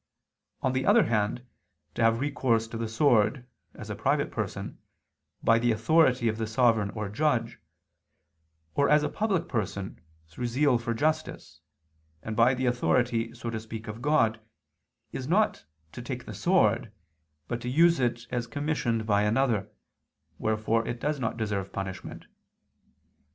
[0.63, 1.45] On the other hand,
[1.93, 4.79] to have recourse to the sword (as a private person)
[5.43, 7.59] by the authority of the sovereign or judge,
[8.73, 11.61] or (as a public person) through zeal for justice,
[12.23, 14.39] and by the authority, so to speak, of God,
[15.11, 16.91] is not to "take the sword,"
[17.47, 19.69] but to use it as commissioned by another,
[20.39, 22.25] wherefore it does not deserve punishment.